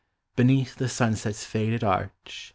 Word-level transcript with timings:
Beneath 0.35 0.77
the 0.77 0.89
sunset's 0.89 1.45
faded 1.45 1.83
arch. 1.83 2.49